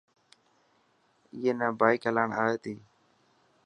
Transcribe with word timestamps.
اي 1.39 1.49
نا 1.59 1.67
بائڪ 1.79 2.01
هلائڻ 2.07 2.29
آئي 2.43 2.55
تي. 2.63 2.73